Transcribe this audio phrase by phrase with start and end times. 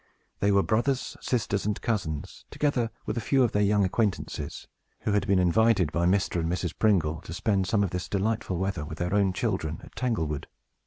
[0.39, 4.67] They were brothers, sisters, and cousins, together with a few of their young acquaintances,
[5.01, 6.39] who had been invited by Mr.
[6.39, 6.73] and Mrs.
[6.79, 10.47] Pringle to spend some of this delightful weather with their own children at Tanglewood.